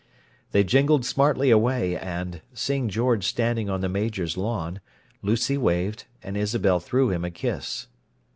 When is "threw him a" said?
6.79-7.29